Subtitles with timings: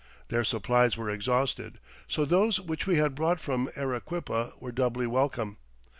[0.29, 5.57] Their supplies were exhausted, so those which we had brought from Arequipa were doubly welcome.